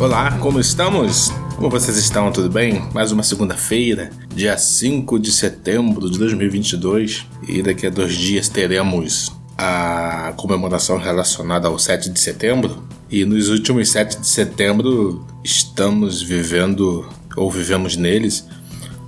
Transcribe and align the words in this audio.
Olá, 0.00 0.36
como 0.38 0.58
estamos? 0.58 1.30
Como 1.54 1.70
vocês 1.70 1.96
estão? 1.96 2.30
Tudo 2.32 2.50
bem? 2.50 2.82
Mais 2.92 3.12
uma 3.12 3.22
segunda-feira, 3.22 4.10
dia 4.34 4.58
5 4.58 5.20
de 5.20 5.30
setembro 5.30 6.10
de 6.10 6.18
2022, 6.18 7.24
e 7.46 7.62
daqui 7.62 7.86
a 7.86 7.90
dois 7.90 8.12
dias 8.12 8.48
teremos 8.48 9.32
a 9.56 10.34
comemoração 10.36 10.98
relacionada 10.98 11.68
ao 11.68 11.78
7 11.78 12.10
de 12.10 12.18
setembro. 12.18 12.82
E 13.08 13.24
nos 13.24 13.48
últimos 13.48 13.88
7 13.88 14.20
de 14.20 14.26
setembro 14.26 15.24
estamos 15.44 16.20
vivendo, 16.20 17.08
ou 17.36 17.48
vivemos 17.48 17.96
neles, 17.96 18.44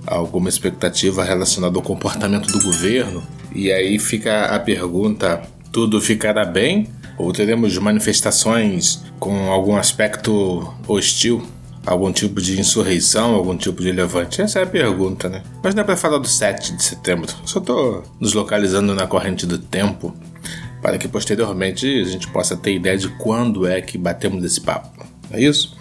alguma 0.05 0.47
expectativa 0.47 1.21
relacionada 1.21 1.77
ao 1.77 1.83
comportamento 1.83 2.47
do 2.49 2.63
governo. 2.63 3.21
E 3.53 3.73
aí 3.73 3.99
fica 3.99 4.45
a 4.45 4.57
pergunta: 4.57 5.41
tudo 5.69 5.99
ficará 5.99 6.45
bem? 6.45 6.87
Ou 7.17 7.33
teremos 7.33 7.77
manifestações 7.77 9.03
com 9.19 9.51
algum 9.51 9.75
aspecto 9.75 10.73
hostil? 10.87 11.45
Algum 11.85 12.11
tipo 12.11 12.41
de 12.41 12.59
insurreição, 12.59 13.33
algum 13.33 13.55
tipo 13.55 13.81
de 13.81 13.93
levante? 13.93 14.41
Essa 14.41 14.59
é 14.59 14.63
a 14.63 14.67
pergunta, 14.67 15.29
né? 15.29 15.41
Mas 15.63 15.73
não 15.73 15.83
é 15.83 15.85
para 15.85 15.95
falar 15.95 16.17
do 16.17 16.27
7 16.27 16.75
de 16.75 16.83
setembro. 16.83 17.33
Só 17.45 17.59
estou 17.59 18.03
nos 18.19 18.33
localizando 18.33 18.93
na 18.93 19.07
corrente 19.07 19.45
do 19.45 19.57
tempo 19.57 20.13
para 20.81 20.97
que 20.97 21.07
posteriormente 21.07 22.01
a 22.01 22.05
gente 22.05 22.27
possa 22.27 22.55
ter 22.57 22.75
ideia 22.75 22.97
de 22.97 23.07
quando 23.17 23.65
é 23.65 23.81
que 23.81 23.97
batemos 23.97 24.43
esse 24.43 24.59
papo. 24.59 25.05
É 25.31 25.41
isso? 25.41 25.75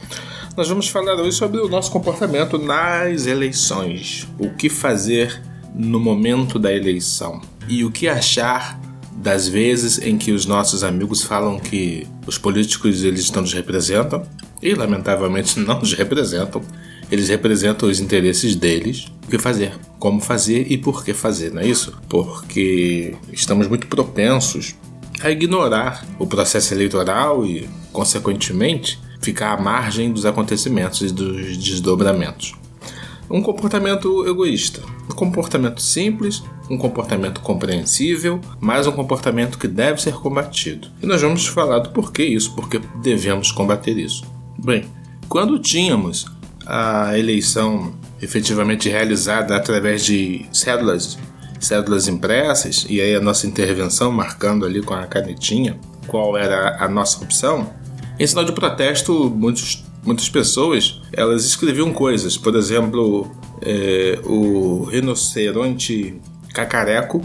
Nós 0.57 0.69
vamos 0.69 0.89
falar 0.89 1.15
hoje 1.17 1.37
sobre 1.37 1.61
o 1.61 1.69
nosso 1.69 1.91
comportamento 1.91 2.57
nas 2.57 3.27
eleições. 3.27 4.27
O 4.39 4.51
que 4.51 4.71
fazer 4.71 5.43
no 5.75 6.01
momento 6.01 6.59
da 6.59 6.73
eleição 6.73 7.43
e 7.69 7.85
o 7.85 7.91
que 7.91 8.09
achar 8.09 8.81
das 9.27 9.49
vezes 9.49 9.99
em 9.99 10.17
que 10.17 10.31
os 10.31 10.47
nossos 10.47 10.85
amigos 10.85 11.25
falam 11.25 11.59
que 11.59 12.07
os 12.29 12.39
políticos 12.39 13.03
eles 13.03 13.29
não 13.33 13.43
nos 13.43 13.53
representam 13.53 14.25
e 14.63 14.73
lamentavelmente 14.73 15.59
não 15.67 15.81
nos 15.81 15.95
representam. 15.95 16.63
Eles 17.11 17.29
representam 17.29 17.89
os 17.89 17.99
interesses 17.99 18.55
deles. 18.55 19.07
O 19.27 19.29
que 19.29 19.37
fazer? 19.37 19.73
Como 19.99 20.21
fazer 20.21 20.71
e 20.71 20.79
por 20.79 21.05
que 21.05 21.13
fazer, 21.13 21.53
não 21.53 21.61
é 21.61 21.67
isso? 21.67 21.93
Porque 22.09 23.17
estamos 23.33 23.67
muito 23.67 23.89
propensos 23.89 24.77
a 25.21 25.29
ignorar 25.29 26.07
o 26.21 26.27
processo 26.29 26.73
eleitoral 26.73 27.45
e, 27.45 27.69
consequentemente, 27.93 28.97
ficar 29.21 29.55
à 29.55 29.61
margem 29.61 30.13
dos 30.13 30.25
acontecimentos 30.25 31.01
e 31.01 31.13
dos 31.13 31.57
desdobramentos. 31.57 32.55
Um 33.29 33.43
comportamento 33.43 34.25
egoísta, 34.25 34.83
um 35.09 35.15
comportamento 35.15 35.81
simples, 35.81 36.43
um 36.71 36.77
comportamento 36.77 37.41
compreensível, 37.41 38.41
mas 38.61 38.87
um 38.87 38.93
comportamento 38.93 39.59
que 39.59 39.69
deve 39.69 40.01
ser 40.01 40.15
combatido. 40.15 40.89
E 41.03 41.07
nós 41.07 41.23
vamos 41.23 41.47
falar 41.47 41.79
do 41.79 41.91
porquê 41.91 42.25
isso, 42.25 42.55
porque 42.55 42.81
devemos 43.03 43.51
combater 43.53 43.97
isso. 43.97 44.25
Bem, 44.59 44.85
quando 45.29 45.59
tínhamos 45.59 46.27
a 46.67 47.17
eleição 47.17 47.95
efetivamente 48.21 48.89
realizada 48.89 49.55
através 49.55 50.05
de 50.05 50.47
cédulas, 50.53 51.19
cédulas 51.61 52.09
impressas, 52.09 52.87
e 52.89 53.01
aí 53.01 53.15
a 53.15 53.21
nossa 53.21 53.47
intervenção 53.47 54.11
marcando 54.11 54.65
ali 54.65 54.83
com 54.83 54.95
a 54.95 55.07
canetinha 55.07 55.79
qual 56.07 56.37
era 56.37 56.83
a 56.83 56.89
nossa 56.89 57.23
opção, 57.23 57.71
em 58.19 58.27
sinal 58.27 58.45
de 58.45 58.53
protesto, 58.53 59.31
muitos 59.31 59.85
muitas 60.07 60.29
pessoas 60.29 61.01
elas 61.13 61.45
escreviam 61.45 61.93
coisas. 61.93 62.39
Por 62.39 62.55
exemplo, 62.55 63.31
é, 63.61 64.19
o 64.25 64.85
rinoceronte 64.85 66.19
cacareco 66.55 67.21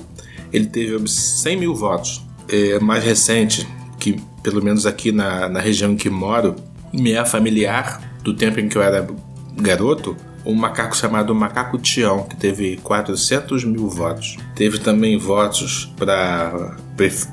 ele 0.51 0.65
teve 0.65 1.07
100 1.07 1.57
mil 1.57 1.75
votos. 1.75 2.21
É, 2.49 2.79
mais 2.79 3.01
recente, 3.03 3.65
que 3.97 4.19
pelo 4.43 4.61
menos 4.61 4.85
aqui 4.85 5.11
na, 5.11 5.47
na 5.47 5.61
região 5.61 5.91
em 5.91 5.95
que 5.95 6.09
moro, 6.09 6.55
me 6.91 7.13
é 7.13 7.23
familiar 7.23 8.01
do 8.23 8.33
tempo 8.33 8.59
em 8.59 8.67
que 8.67 8.77
eu 8.77 8.81
era 8.81 9.07
garoto, 9.55 10.17
um 10.45 10.53
macaco 10.53 10.97
chamado 10.97 11.33
Macaco 11.33 11.77
Tião, 11.77 12.23
que 12.23 12.35
teve 12.35 12.77
400 12.77 13.63
mil 13.63 13.87
votos. 13.87 14.37
Teve 14.55 14.79
também 14.79 15.17
votos 15.17 15.93
para 15.97 16.77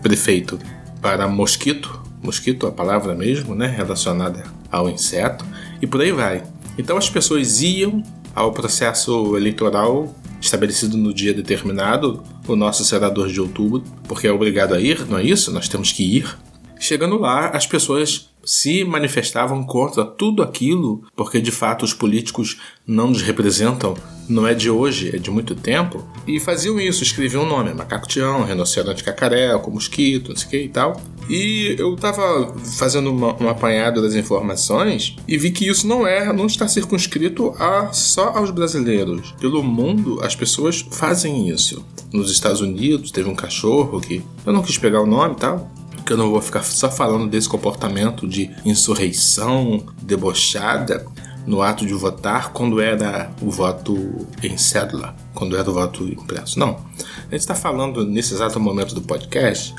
prefeito 0.03 0.59
para 1.01 1.27
Mosquito, 1.27 2.03
mosquito, 2.23 2.67
a 2.67 2.73
palavra 2.73 3.15
mesmo, 3.15 3.55
né, 3.55 3.67
relacionada 3.67 4.45
ao 4.71 4.89
inseto, 4.89 5.45
e 5.81 5.87
por 5.87 6.01
aí 6.01 6.13
vai. 6.13 6.43
Então 6.77 6.97
as 6.97 7.09
pessoas 7.09 7.61
iam 7.61 8.03
ao 8.35 8.53
processo 8.53 9.37
eleitoral 9.37 10.15
estabelecido 10.41 10.97
no 10.97 11.13
dia 11.13 11.35
determinado, 11.35 12.23
o 12.47 12.55
nosso 12.55 12.85
senador 12.85 13.29
de 13.29 13.41
outubro, 13.41 13.83
porque 14.07 14.27
é 14.27 14.33
obrigado 14.33 14.75
a 14.75 14.81
ir, 14.81 15.05
não 15.07 15.19
é 15.19 15.23
isso? 15.25 15.53
Nós 15.53 15.69
temos 15.69 15.91
que 15.91 16.19
ir. 16.19 16.39
Chegando 16.79 17.19
lá, 17.19 17.49
as 17.49 17.67
pessoas 17.67 18.31
se 18.49 18.83
manifestavam 18.83 19.63
contra 19.63 20.07
tudo 20.07 20.43
aquilo, 20.43 21.03
porque 21.15 21.39
de 21.39 21.53
fato 21.53 21.85
os 21.85 21.93
políticos 21.93 22.59
não 22.87 23.09
nos 23.09 23.21
representam, 23.21 23.95
não 24.27 24.47
é 24.47 24.55
de 24.55 24.71
hoje, 24.71 25.15
é 25.15 25.19
de 25.19 25.31
muito 25.31 25.55
tempo, 25.55 26.03
e 26.27 26.41
faziam 26.41 26.81
isso, 26.81 27.03
escreviam 27.03 27.43
o 27.43 27.47
nome, 27.47 27.75
macaco 27.75 28.09
tião, 28.09 28.45
rinoceronte 28.45 29.05
cacareco, 29.05 29.71
mosquito, 29.71 30.31
não 30.31 30.37
sei 30.37 30.47
o 30.47 30.51
que 30.51 30.63
e 30.63 30.69
tal. 30.71 30.99
E 31.29 31.77
eu 31.79 31.95
tava 31.95 32.55
fazendo 32.79 33.11
uma, 33.11 33.37
um 33.39 33.51
apanhado 33.51 34.01
das 34.01 34.15
informações 34.15 35.15
e 35.29 35.37
vi 35.37 35.51
que 35.51 35.69
isso 35.69 35.87
não 35.87 36.07
é, 36.07 36.33
não 36.33 36.47
está 36.47 36.67
circunscrito 36.67 37.55
a, 37.59 37.93
só 37.93 38.31
aos 38.31 38.51
brasileiros. 38.51 39.35
Pelo 39.39 39.63
mundo, 39.63 40.21
as 40.23 40.35
pessoas 40.35 40.87
fazem 40.91 41.51
isso. 41.51 41.85
Nos 42.11 42.31
Estados 42.31 42.63
Unidos, 42.63 43.11
teve 43.11 43.29
um 43.29 43.35
cachorro 43.35 44.01
que 44.01 44.23
eu 44.47 44.55
não 44.55 44.63
quis 44.63 44.79
pegar 44.79 45.03
o 45.03 45.07
nome 45.07 45.35
e 45.35 45.39
tal, 45.39 45.71
que 46.09 46.15
eu 46.15 46.17
não 46.17 46.31
vou 46.31 46.41
ficar 46.41 46.63
só 46.63 46.91
falando 46.91 47.29
desse 47.29 47.47
comportamento 47.47 48.27
de 48.27 48.51
insurreição 48.65 49.85
debochada 50.01 51.05
no 51.47 51.61
ato 51.61 51.85
de 51.85 51.93
votar 51.93 52.51
quando 52.51 52.81
era 52.81 53.31
o 53.43 53.51
voto 53.51 54.27
em 54.43 54.57
cédula, 54.57 55.15
quando 55.35 55.55
era 55.55 55.69
o 55.69 55.75
voto 55.75 56.05
impresso. 56.05 56.59
Não. 56.59 56.79
A 56.99 57.33
gente 57.33 57.41
está 57.41 57.55
falando 57.55 58.07
nesse 58.07 58.33
exato 58.33 58.59
momento 58.59 58.95
do 58.95 59.03
podcast 59.03 59.75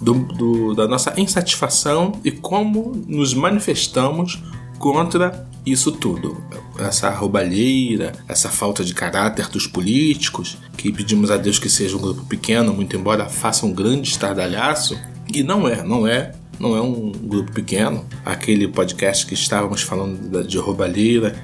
do, 0.00 0.14
do, 0.14 0.74
da 0.74 0.88
nossa 0.88 1.12
insatisfação 1.20 2.18
e 2.24 2.30
como 2.30 2.92
nos 3.06 3.34
manifestamos 3.34 4.42
contra 4.78 5.46
isso 5.66 5.92
tudo. 5.92 6.42
Essa 6.78 7.10
roubalheira, 7.10 8.12
essa 8.26 8.48
falta 8.48 8.82
de 8.82 8.94
caráter 8.94 9.48
dos 9.48 9.66
políticos, 9.66 10.56
que 10.78 10.90
pedimos 10.90 11.30
a 11.30 11.36
Deus 11.36 11.58
que 11.58 11.68
seja 11.68 11.94
um 11.94 12.00
grupo 12.00 12.24
pequeno, 12.24 12.72
muito 12.72 12.96
embora 12.96 13.28
faça 13.28 13.66
um 13.66 13.72
grande 13.72 14.08
estardalhaço, 14.08 14.98
e 15.32 15.42
não 15.42 15.68
é, 15.68 15.82
não 15.82 16.06
é. 16.06 16.32
Não 16.58 16.76
é 16.76 16.80
um 16.80 17.10
grupo 17.10 17.52
pequeno. 17.52 18.04
Aquele 18.24 18.68
podcast 18.68 19.26
que 19.26 19.34
estávamos 19.34 19.82
falando 19.82 20.44
de 20.46 20.56
roubalheira 20.56 21.34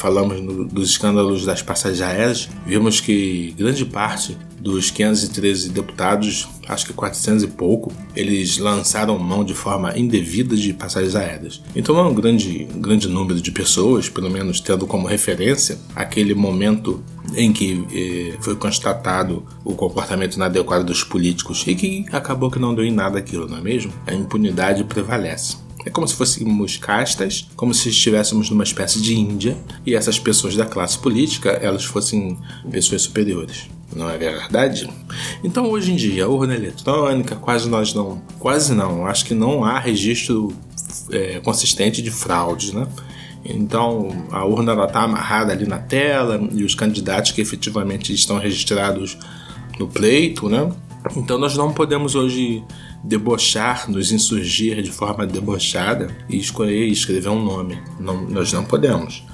falamos 0.00 0.40
no, 0.40 0.64
dos 0.64 0.90
escândalos 0.90 1.44
das 1.44 1.60
passagens 1.60 2.00
aéreas, 2.00 2.48
vimos 2.66 3.00
que 3.00 3.54
grande 3.56 3.84
parte 3.84 4.36
dos 4.58 4.90
513 4.90 5.70
deputados, 5.70 6.48
acho 6.66 6.86
que 6.86 6.92
400 6.92 7.44
e 7.44 7.46
pouco, 7.46 7.92
eles 8.16 8.58
lançaram 8.58 9.18
mão 9.18 9.44
de 9.44 9.54
forma 9.54 9.96
indevida 9.98 10.56
de 10.56 10.72
passagens 10.72 11.14
aéreas. 11.14 11.62
Então 11.76 11.98
é 11.98 12.02
um 12.02 12.14
grande, 12.14 12.66
grande 12.76 13.08
número 13.08 13.40
de 13.40 13.50
pessoas, 13.50 14.08
pelo 14.08 14.30
menos 14.30 14.60
tendo 14.60 14.86
como 14.86 15.06
referência 15.06 15.78
aquele 15.94 16.34
momento 16.34 17.02
em 17.34 17.52
que 17.52 17.86
eh, 17.92 18.38
foi 18.40 18.56
constatado 18.56 19.44
o 19.64 19.74
comportamento 19.74 20.34
inadequado 20.34 20.84
dos 20.84 21.04
políticos 21.04 21.64
e 21.66 21.74
que 21.74 22.06
acabou 22.10 22.50
que 22.50 22.58
não 22.58 22.74
deu 22.74 22.84
em 22.84 22.90
nada 22.90 23.18
aquilo, 23.18 23.46
não 23.46 23.58
é 23.58 23.60
mesmo? 23.60 23.92
A 24.06 24.14
impunidade 24.14 24.82
prevalece. 24.84 25.56
É 25.84 25.90
como 25.90 26.06
se 26.06 26.14
fôssemos 26.14 26.76
castas, 26.76 27.48
como 27.56 27.72
se 27.72 27.88
estivéssemos 27.88 28.50
numa 28.50 28.64
espécie 28.64 29.00
de 29.00 29.18
Índia 29.18 29.56
e 29.86 29.94
essas 29.94 30.18
pessoas 30.18 30.54
da 30.54 30.66
classe 30.66 30.98
política 30.98 31.50
elas 31.50 31.84
fossem 31.84 32.36
pessoas 32.70 33.02
superiores 33.02 33.68
não 33.94 34.08
é 34.08 34.16
verdade? 34.16 34.88
Então 35.42 35.68
hoje 35.68 35.92
em 35.92 35.96
dia, 35.96 36.28
urna 36.28 36.54
eletrônica, 36.54 37.36
quase 37.36 37.68
nós 37.68 37.92
não, 37.92 38.22
quase 38.38 38.74
não, 38.74 39.06
acho 39.06 39.24
que 39.24 39.34
não 39.34 39.64
há 39.64 39.78
registro 39.78 40.52
é, 41.10 41.40
consistente 41.40 42.02
de 42.02 42.10
fraudes, 42.10 42.72
né? 42.72 42.86
Então 43.44 44.26
a 44.30 44.44
urna 44.44 44.72
está 44.84 45.02
amarrada 45.02 45.52
ali 45.52 45.66
na 45.66 45.78
tela 45.78 46.40
e 46.52 46.62
os 46.62 46.74
candidatos 46.74 47.32
que 47.32 47.40
efetivamente 47.40 48.12
estão 48.12 48.38
registrados 48.38 49.16
no 49.78 49.88
pleito, 49.88 50.48
né? 50.48 50.70
Então 51.16 51.38
nós 51.38 51.56
não 51.56 51.72
podemos 51.72 52.14
hoje 52.14 52.62
debochar, 53.02 53.90
nos 53.90 54.12
insurgir 54.12 54.82
de 54.82 54.90
forma 54.90 55.26
debochada 55.26 56.14
e 56.28 56.36
escolher 56.36 56.86
e 56.86 56.92
escrever 56.92 57.28
um 57.28 57.42
nome. 57.42 57.78
Não, 57.98 58.28
nós 58.28 58.52
não 58.52 58.64
podemos. 58.64 59.24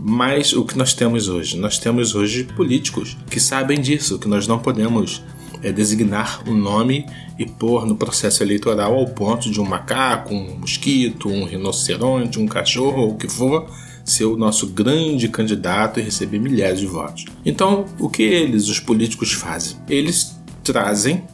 Mas 0.00 0.52
o 0.52 0.64
que 0.64 0.76
nós 0.76 0.92
temos 0.92 1.28
hoje? 1.28 1.56
Nós 1.56 1.78
temos 1.78 2.14
hoje 2.14 2.44
políticos 2.44 3.16
que 3.30 3.38
sabem 3.38 3.80
disso, 3.80 4.18
que 4.18 4.28
nós 4.28 4.46
não 4.46 4.58
podemos 4.58 5.22
é, 5.62 5.72
designar 5.72 6.42
um 6.48 6.54
nome 6.54 7.06
e 7.38 7.46
pôr 7.46 7.86
no 7.86 7.96
processo 7.96 8.42
eleitoral 8.42 8.94
ao 8.94 9.06
ponto 9.06 9.50
de 9.50 9.60
um 9.60 9.64
macaco, 9.64 10.34
um 10.34 10.58
mosquito, 10.58 11.28
um 11.28 11.44
rinoceronte, 11.44 12.38
um 12.38 12.46
cachorro 12.46 13.02
ou 13.02 13.10
o 13.12 13.16
que 13.16 13.28
for 13.28 13.70
ser 14.04 14.24
o 14.24 14.36
nosso 14.36 14.68
grande 14.68 15.28
candidato 15.28 16.00
e 16.00 16.02
receber 16.02 16.38
milhares 16.38 16.80
de 16.80 16.86
votos. 16.86 17.26
Então, 17.44 17.84
o 17.98 18.08
que 18.08 18.22
eles, 18.22 18.68
os 18.68 18.80
políticos, 18.80 19.32
fazem? 19.32 19.76
Eles 19.88 20.38
trazem, 20.64 21.24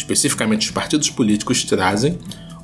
especificamente 0.00 0.66
os 0.66 0.70
partidos 0.70 1.10
políticos 1.10 1.64
trazem, 1.64 2.18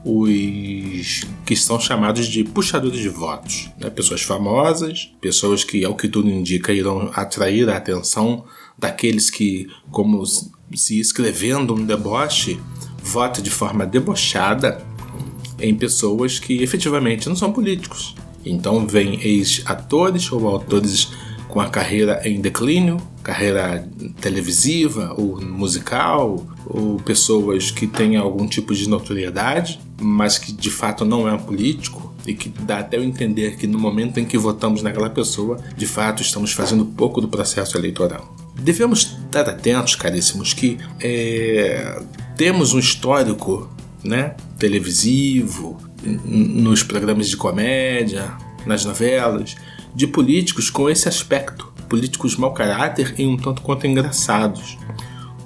os 0.05 1.27
que 1.45 1.57
são 1.57 1.81
chamados 1.81 2.27
de 2.27 2.45
puxadores 2.45 3.01
de 3.01 3.09
votos. 3.09 3.69
Né? 3.79 3.91
Pessoas 3.91 4.23
famosas, 4.23 5.11
pessoas 5.21 5.65
que, 5.65 5.85
ao 5.85 5.97
que 5.97 6.09
tudo 6.09 6.31
indica, 6.31 6.73
irão 6.73 7.11
atrair 7.15 7.69
a 7.69 7.77
atenção 7.77 8.45
daqueles 8.79 9.31
que, 9.31 9.67
como 9.91 10.23
se 10.75 11.01
escrevendo 11.01 11.75
um 11.75 11.85
deboche, 11.85 12.61
vota 13.03 13.43
de 13.43 13.51
forma 13.51 13.85
debochada 13.87 14.85
em 15.59 15.75
pessoas 15.75 16.39
que 16.39 16.63
efetivamente 16.63 17.29
não 17.29 17.37
são 17.37 17.53
políticos. 17.53 18.15
Então 18.45 18.87
vem 18.87 19.21
ex-atores 19.21 20.31
ou 20.31 20.47
autores 20.47 21.09
com 21.49 21.61
a 21.61 21.69
carreira 21.69 22.21
em 22.25 22.41
declínio, 22.41 22.97
carreira 23.23 23.89
televisiva 24.21 25.15
ou 25.17 25.41
musical, 25.41 26.47
ou 26.67 26.97
pessoas 26.99 27.71
que 27.71 27.87
têm 27.87 28.17
algum 28.17 28.47
tipo 28.47 28.75
de 28.75 28.89
notoriedade, 28.89 29.81
mas 30.01 30.39
que 30.39 30.53
de 30.53 30.71
fato 30.71 31.05
não 31.05 31.29
é 31.29 31.33
um 31.33 31.39
político 31.39 32.15
e 32.27 32.35
que 32.35 32.49
dá 32.49 32.79
até 32.79 32.97
eu 32.97 33.05
entender 33.05 33.57
que 33.57 33.67
no 33.67 33.79
momento 33.79 34.19
em 34.19 34.25
que 34.25 34.37
votamos 34.37 34.83
naquela 34.83 35.09
pessoa, 35.09 35.59
de 35.77 35.87
fato 35.87 36.23
estamos 36.23 36.53
fazendo 36.53 36.85
pouco 36.85 37.21
do 37.21 37.29
processo 37.29 37.79
eleitoral. 37.79 38.35
Devemos 38.59 39.17
estar 39.27 39.49
atentos, 39.49 39.95
caríssimos, 39.95 40.53
que 40.53 40.79
é, 41.01 42.03
temos 42.37 42.73
um 42.73 42.79
histórico 42.79 43.71
né, 44.03 44.35
televisivo, 44.59 45.79
nos 46.25 46.83
programas 46.83 47.29
de 47.29 47.37
comédia, 47.37 48.33
nas 48.65 48.85
novelas, 48.85 49.57
de 49.97 50.07
políticos 50.07 50.69
com 50.69 50.91
esse 50.91 51.09
aspecto, 51.09 51.73
políticos 51.89 52.37
mau 52.37 52.53
caráter 52.53 53.15
e 53.17 53.27
um 53.27 53.37
tanto 53.37 53.63
quanto 53.63 53.87
engraçados. 53.87 54.77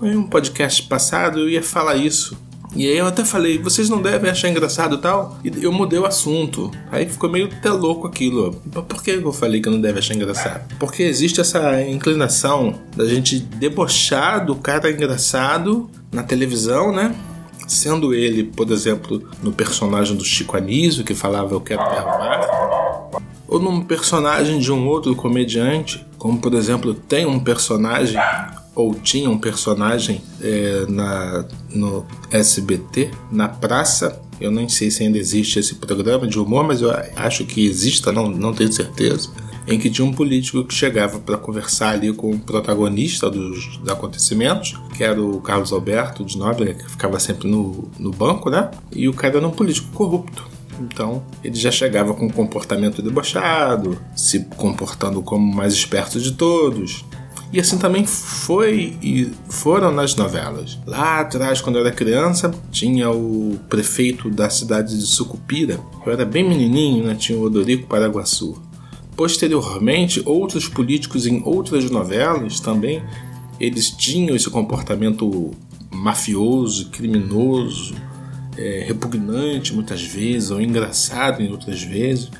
Em 0.03 0.17
um 0.17 0.25
podcast 0.25 0.83
passado 0.83 1.39
eu 1.39 1.49
ia 1.49 1.63
falar 1.63 1.95
isso. 1.95 2.37
E 2.75 2.87
aí 2.87 2.99
eu 2.99 3.07
até 3.07 3.25
falei, 3.25 3.59
vocês 3.59 3.89
não 3.89 4.03
devem 4.03 4.31
achar 4.31 4.49
engraçado 4.49 4.99
tal? 4.99 5.39
E 5.45 5.53
eu 5.63 5.73
mudei 5.73 5.99
o 5.99 6.07
assunto. 6.07 6.71
Aí 6.91 7.09
ficou 7.09 7.31
meio 7.31 7.47
até 7.47 7.71
louco 7.71 8.07
aquilo. 8.07 8.53
Por 8.89 9.03
que 9.03 9.11
eu 9.11 9.33
falei 9.33 9.61
que 9.61 9.71
não 9.71 9.81
deve 9.81 10.01
achar 10.01 10.15
engraçado? 10.15 10.75
Porque 10.79 11.03
existe 11.03 11.41
essa 11.41 11.81
inclinação 11.83 12.75
da 12.97 13.07
gente 13.07 13.39
debochar 13.39 14.45
do 14.45 14.57
cara 14.57 14.91
engraçado 14.91 15.89
na 16.13 16.23
televisão, 16.23 16.93
né? 16.93 17.15
Sendo 17.69 18.15
ele, 18.15 18.45
por 18.45 18.71
exemplo, 18.71 19.23
no 19.43 19.53
personagem 19.53 20.17
do 20.17 20.25
Chico 20.25 20.57
Anísio, 20.57 21.05
que 21.05 21.15
falava 21.15 21.55
Eu 21.55 21.61
quero 21.61 21.83
derrubar 21.83 22.60
ou 23.51 23.59
num 23.59 23.83
personagem 23.83 24.61
de 24.61 24.71
um 24.71 24.87
outro 24.87 25.15
comediante, 25.17 26.07
como 26.17 26.39
por 26.39 26.55
exemplo 26.55 26.95
tem 26.95 27.27
um 27.27 27.41
personagem 27.41 28.19
ou 28.75 28.95
tinha 28.95 29.29
um 29.29 29.37
personagem 29.37 30.23
é, 30.41 30.87
na, 30.89 31.45
no 31.75 32.07
SBT, 32.31 33.11
na 33.31 33.49
praça. 33.49 34.23
Eu 34.41 34.51
nem 34.51 34.69
sei 34.69 34.91
se 34.91 35.03
ainda 35.03 35.19
existe 35.19 35.59
esse 35.59 35.75
programa 35.75 36.27
de 36.27 36.39
humor, 36.39 36.65
mas 36.65 36.81
eu 36.81 36.91
acho 37.17 37.45
que 37.45 37.67
exista, 37.67 38.13
não, 38.13 38.29
não 38.29 38.55
tenho 38.55 38.73
certeza. 38.73 39.29
Em 39.67 39.79
que 39.79 39.91
tinha 39.91 40.07
um 40.07 40.13
político 40.13 40.65
que 40.65 40.73
chegava 40.73 41.19
para 41.19 41.37
conversar 41.37 41.91
ali 41.91 42.13
com 42.13 42.31
o 42.31 42.39
protagonista 42.39 43.29
dos, 43.29 43.77
dos, 43.79 43.89
acontecimentos, 43.89 44.75
que 44.97 45.05
era 45.05 45.21
o 45.21 45.41
Carlos 45.41 45.73
Alberto 45.73 46.25
de 46.25 46.39
Nóbrega, 46.39 46.75
que 46.75 46.91
ficava 46.91 47.21
sempre 47.21 47.49
no, 47.49 47.91
no 47.99 48.11
banco, 48.11 48.49
né? 48.49 48.71
E 48.93 49.09
o 49.09 49.13
cara 49.13 49.37
era 49.37 49.47
um 49.47 49.51
político 49.51 49.89
corrupto. 49.93 50.49
Então 50.81 51.23
ele 51.45 51.57
já 51.57 51.71
chegava 51.71 52.15
com 52.15 52.27
um 52.27 52.31
comportamento 52.31 53.03
debochado, 53.03 53.99
se 54.17 54.45
comportando 54.57 55.23
como 55.23 55.51
o 55.51 55.55
mais 55.55 55.73
esperto 55.73 56.21
de 56.21 56.33
todos. 56.33 57.05
E 57.53 57.59
assim 57.59 57.79
também 57.79 58.07
foi 58.07 58.97
e 59.03 59.29
foram 59.49 59.91
nas 59.91 60.15
novelas. 60.15 60.79
Lá 60.87 61.21
atrás, 61.21 61.61
quando 61.61 61.77
eu 61.77 61.85
era 61.85 61.95
criança, 61.95 62.53
tinha 62.71 63.11
o 63.11 63.59
prefeito 63.69 64.31
da 64.31 64.49
cidade 64.49 64.97
de 64.97 65.05
Sucupira. 65.05 65.81
Eu 66.07 66.13
era 66.13 66.25
bem 66.25 66.49
menininho, 66.49 67.05
né? 67.05 67.17
Tinha 67.17 67.37
o 67.37 67.43
Odorico 67.43 67.89
Paraguaçu. 67.89 68.63
Posteriormente, 69.17 70.23
outros 70.25 70.69
políticos 70.69 71.27
em 71.27 71.43
outras 71.45 71.91
novelas 71.91 72.61
também, 72.61 73.03
eles 73.59 73.91
tinham 73.91 74.37
esse 74.37 74.49
comportamento 74.49 75.51
mafioso, 75.91 76.89
criminoso, 76.91 77.95
é, 78.61 78.85
repugnante 78.87 79.75
muitas 79.75 80.03
vezes, 80.03 80.51
ou 80.51 80.61
engraçado 80.61 81.43
em 81.43 81.51
outras 81.51 81.83
vezes, 81.83 82.31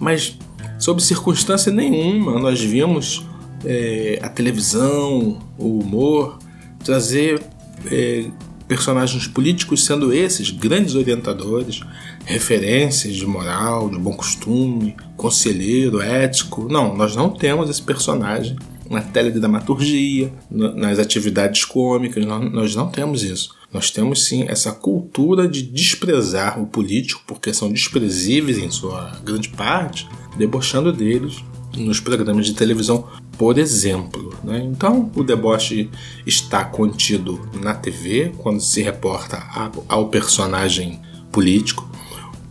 mas 0.00 0.38
sob 0.78 1.02
circunstância 1.02 1.70
nenhuma 1.70 2.40
nós 2.40 2.60
vimos 2.60 3.26
é, 3.64 4.18
a 4.22 4.28
televisão, 4.28 5.38
o 5.58 5.80
humor 5.80 6.38
trazer 6.82 7.42
é, 7.90 8.30
personagens 8.66 9.26
políticos 9.26 9.84
sendo 9.84 10.12
esses 10.12 10.50
grandes 10.50 10.94
orientadores, 10.94 11.80
referências 12.24 13.14
de 13.16 13.26
moral, 13.26 13.90
de 13.90 13.98
bom 13.98 14.14
costume, 14.14 14.96
conselheiro 15.16 16.00
ético. 16.00 16.68
Não, 16.70 16.96
nós 16.96 17.14
não 17.14 17.30
temos 17.30 17.68
esse 17.68 17.82
personagem 17.82 18.56
na 18.88 19.02
teledramaturgia, 19.02 20.32
nas 20.50 20.98
atividades 20.98 21.64
cômicas, 21.64 22.24
nós 22.24 22.74
não 22.74 22.88
temos 22.88 23.22
isso. 23.22 23.56
Nós 23.72 23.90
temos 23.90 24.24
sim 24.24 24.46
essa 24.48 24.72
cultura 24.72 25.46
de 25.46 25.62
desprezar 25.62 26.60
o 26.60 26.66
político, 26.66 27.22
porque 27.26 27.52
são 27.52 27.70
desprezíveis 27.70 28.58
em 28.58 28.70
sua 28.70 29.18
grande 29.22 29.50
parte, 29.50 30.08
debochando 30.38 30.92
deles 30.92 31.44
nos 31.76 32.00
programas 32.00 32.46
de 32.46 32.54
televisão, 32.54 33.06
por 33.36 33.58
exemplo. 33.58 34.34
Né? 34.42 34.60
Então, 34.64 35.10
o 35.14 35.22
deboche 35.22 35.90
está 36.26 36.64
contido 36.64 37.40
na 37.60 37.74
TV, 37.74 38.32
quando 38.38 38.60
se 38.60 38.82
reporta 38.82 39.42
ao 39.86 40.08
personagem 40.08 41.00
político. 41.30 41.88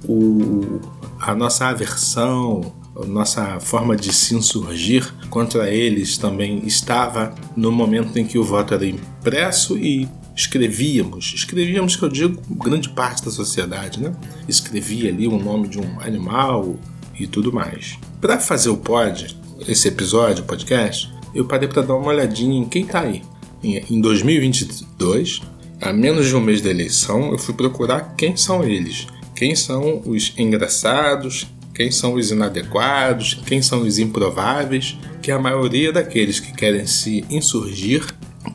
O, 0.08 0.80
a 1.20 1.34
nossa 1.34 1.66
aversão, 1.66 2.74
nossa 3.06 3.60
forma 3.60 3.96
de 3.96 4.12
se 4.14 4.36
insurgir 4.36 5.14
contra 5.30 5.70
eles 5.70 6.18
também 6.18 6.62
estava 6.66 7.36
no 7.56 7.72
momento 7.72 8.18
em 8.18 8.26
que 8.26 8.38
o 8.38 8.44
voto 8.44 8.74
era 8.74 8.86
impresso 8.86 9.78
e 9.78 10.08
escrevíamos, 10.36 11.34
escrevíamos 11.36 11.96
que 11.96 12.04
eu 12.04 12.10
digo 12.10 12.42
grande 12.56 12.90
parte 12.90 13.26
da 13.26 13.32
sociedade, 13.32 14.00
né? 14.00 14.16
Escrevia 14.48 15.10
ali 15.10 15.28
o 15.28 15.38
nome 15.38 15.68
de 15.68 15.80
um 15.80 16.00
animal 16.00 16.76
e 17.20 17.26
tudo 17.26 17.52
mais. 17.52 17.98
Para 18.22 18.40
fazer 18.40 18.70
o 18.70 18.78
pod, 18.78 19.38
esse 19.68 19.88
episódio, 19.88 20.44
podcast, 20.44 21.12
eu 21.34 21.46
parei 21.46 21.68
para 21.68 21.82
dar 21.82 21.96
uma 21.96 22.08
olhadinha 22.08 22.58
em 22.58 22.66
quem 22.66 22.86
tá 22.86 23.02
aí. 23.02 23.24
Em 23.64 24.00
2022, 24.00 25.42
a 25.82 25.92
menos 25.92 26.28
de 26.28 26.36
um 26.36 26.42
mês 26.42 26.62
da 26.62 26.70
eleição, 26.70 27.32
eu 27.32 27.38
fui 27.38 27.54
procurar 27.54 28.16
quem 28.16 28.38
são 28.38 28.64
eles. 28.64 29.08
Quem 29.36 29.56
são 29.56 30.02
os 30.06 30.34
engraçados, 30.38 31.48
quem 31.78 31.92
são 31.92 32.16
os 32.16 32.32
inadequados, 32.32 33.36
quem 33.46 33.62
são 33.62 33.84
os 33.84 34.00
improváveis, 34.00 34.98
que 35.22 35.30
a 35.32 35.38
maioria 35.38 35.94
daqueles 35.94 36.40
que 36.40 36.52
querem 36.52 36.88
se 36.88 37.24
insurgir 37.30 38.04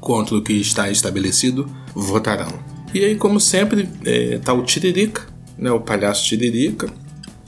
contra 0.00 0.34
o 0.34 0.42
que 0.42 0.54
está 0.54 0.90
estabelecido 0.90 1.70
votarão. 1.94 2.52
E 2.92 3.04
aí, 3.04 3.14
como 3.14 3.38
sempre, 3.38 3.88
está 4.04 4.50
é, 4.50 4.54
o 4.56 4.64
Tiririca, 4.64 5.28
né, 5.56 5.70
o 5.70 5.78
palhaço 5.78 6.24
Tiririca. 6.24 6.92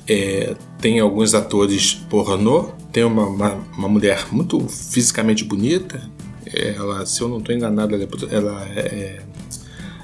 É, 0.07 0.54
tem 0.81 1.00
alguns 1.00 1.35
atores 1.35 1.95
pornô. 2.09 2.69
Tem 2.93 3.02
uma, 3.02 3.26
uma, 3.26 3.54
uma, 3.76 3.88
mulher 3.88 4.26
muito 4.31 4.61
fisicamente 4.69 5.43
bonita. 5.43 6.09
Ela, 6.47 7.04
se 7.04 7.21
eu 7.21 7.28
não 7.28 7.38
estou 7.38 7.52
enganado, 7.52 7.97
ela 7.97 8.04
é, 8.04 8.37
ela 8.37 8.62
é 8.64 9.23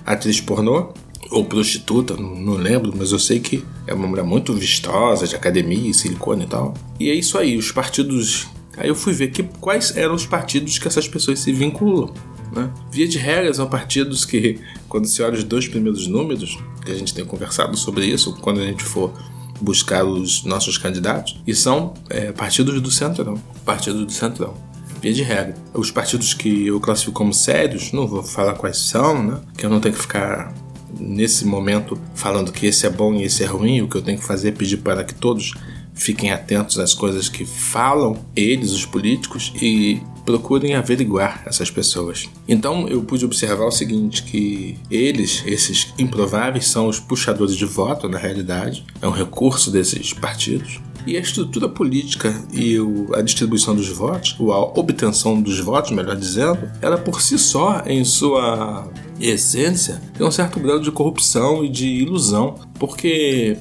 atriz 0.04 0.40
pornô 0.40 0.92
ou 1.30 1.44
prostituta, 1.44 2.16
não, 2.16 2.54
lembro, 2.54 2.92
mas 2.96 3.12
eu 3.12 3.18
sei 3.18 3.38
que 3.40 3.64
é 3.86 3.94
uma 3.94 4.06
mulher 4.06 4.24
muito 4.24 4.52
vistosa, 4.52 5.26
de 5.26 5.36
academia, 5.36 5.92
silicone 5.92 6.44
e 6.44 6.46
tal. 6.46 6.74
E 6.98 7.10
é 7.10 7.14
isso 7.14 7.38
aí, 7.38 7.56
os 7.56 7.70
partidos. 7.70 8.48
Aí 8.76 8.88
eu 8.88 8.94
fui 8.94 9.12
ver 9.12 9.30
que, 9.30 9.42
quais 9.42 9.96
eram 9.96 10.14
os 10.14 10.26
partidos 10.26 10.78
que 10.78 10.88
essas 10.88 11.06
pessoas 11.06 11.40
se 11.40 11.52
vinculam. 11.52 12.12
Né? 12.52 12.68
Via 12.90 13.06
de 13.06 13.18
regra, 13.18 13.52
são 13.54 13.68
partidos 13.68 14.24
que, 14.24 14.58
quando 14.88 15.06
se 15.06 15.22
olha 15.22 15.34
os 15.34 15.44
dois 15.44 15.68
primeiros 15.68 16.06
números, 16.06 16.58
que 16.84 16.90
a 16.90 16.96
gente 16.96 17.14
tem 17.14 17.24
conversado 17.24 17.76
sobre 17.76 18.06
isso, 18.06 18.34
quando 18.40 18.60
a 18.60 18.64
gente 18.64 18.82
for 18.82 19.12
buscar 19.60 20.04
os 20.04 20.42
nossos 20.44 20.78
candidatos, 20.78 21.40
e 21.46 21.54
são 21.54 21.94
é, 22.08 22.32
partidos 22.32 22.80
do 22.80 22.90
Centrão. 22.90 23.40
Partidos 23.64 24.04
do 24.04 24.12
Centrão. 24.12 24.54
Via 25.00 25.12
de 25.12 25.22
regra. 25.22 25.54
Os 25.72 25.90
partidos 25.90 26.34
que 26.34 26.66
eu 26.66 26.80
classifico 26.80 27.12
como 27.12 27.32
sérios, 27.32 27.92
não 27.92 28.06
vou 28.06 28.22
falar 28.22 28.54
quais 28.54 28.78
são, 28.78 29.22
né? 29.22 29.40
Que 29.56 29.64
eu 29.64 29.70
não 29.70 29.80
tenho 29.80 29.94
que 29.94 30.00
ficar 30.00 30.52
nesse 30.98 31.46
momento 31.46 31.98
falando 32.14 32.52
que 32.52 32.66
esse 32.66 32.86
é 32.86 32.90
bom 32.90 33.14
e 33.14 33.24
esse 33.24 33.42
é 33.42 33.46
ruim. 33.46 33.82
O 33.82 33.88
que 33.88 33.96
eu 33.96 34.02
tenho 34.02 34.18
que 34.18 34.24
fazer 34.24 34.48
é 34.48 34.52
pedir 34.52 34.78
para 34.78 35.04
que 35.04 35.14
todos 35.14 35.54
fiquem 35.94 36.30
atentos 36.30 36.78
às 36.78 36.94
coisas 36.94 37.28
que 37.28 37.44
falam 37.44 38.16
eles, 38.34 38.72
os 38.72 38.86
políticos, 38.86 39.52
e 39.60 40.00
procurem 40.24 40.74
averiguar 40.74 41.42
essas 41.46 41.70
pessoas. 41.70 42.28
Então 42.48 42.88
eu 42.88 43.02
pude 43.02 43.24
observar 43.24 43.66
o 43.66 43.70
seguinte, 43.70 44.22
que 44.22 44.78
eles, 44.90 45.42
esses 45.46 45.92
improváveis, 45.98 46.68
são 46.68 46.86
os 46.86 46.98
puxadores 46.98 47.56
de 47.56 47.64
voto, 47.64 48.08
na 48.08 48.18
realidade, 48.18 48.84
é 49.02 49.06
um 49.06 49.12
recurso 49.12 49.70
desses 49.70 50.12
partidos. 50.12 50.80
E 51.06 51.16
a 51.16 51.20
estrutura 51.20 51.68
política 51.68 52.34
e 52.52 52.76
a 53.14 53.22
distribuição 53.22 53.74
dos 53.74 53.88
votos, 53.88 54.36
ou 54.38 54.52
a 54.52 54.60
obtenção 54.60 55.40
dos 55.40 55.58
votos, 55.58 55.90
melhor 55.90 56.16
dizendo, 56.16 56.70
ela 56.80 56.98
por 56.98 57.20
si 57.22 57.38
só, 57.38 57.82
em 57.86 58.04
sua 58.04 58.88
essência, 59.20 60.00
tem 60.16 60.26
um 60.26 60.30
certo 60.30 60.60
grau 60.60 60.78
de 60.78 60.90
corrupção 60.90 61.64
e 61.64 61.68
de 61.68 61.86
ilusão, 61.86 62.54
porque 62.78 63.56